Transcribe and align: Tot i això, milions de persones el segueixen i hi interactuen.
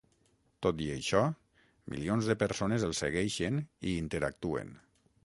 Tot 0.65 0.79
i 0.85 0.87
això, 0.93 1.19
milions 1.95 2.29
de 2.31 2.37
persones 2.45 2.87
el 2.87 2.97
segueixen 3.01 3.61
i 3.63 3.71
hi 3.93 3.95
interactuen. 4.07 4.73